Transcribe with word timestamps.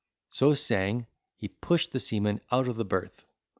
So 0.31 0.55
saying, 0.55 1.05
he 1.35 1.47
pushed 1.49 1.91
the 1.91 1.99
seaman 1.99 2.41
out 2.51 2.67
of 2.67 2.75
the 2.75 2.83
berth. 2.83 3.23